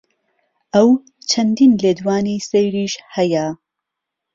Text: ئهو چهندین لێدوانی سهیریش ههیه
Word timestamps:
ئهو 0.73 0.87
چهندین 1.29 1.71
لێدوانی 1.81 2.37
سهیریش 2.49 2.93
ههیه 3.13 3.47